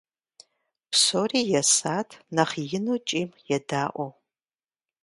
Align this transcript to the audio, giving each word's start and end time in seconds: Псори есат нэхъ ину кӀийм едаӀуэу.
Псори 0.91 1.41
есат 1.59 2.09
нэхъ 2.35 2.55
ину 2.77 2.95
кӀийм 3.07 3.29
едаӀуэу. 3.55 4.11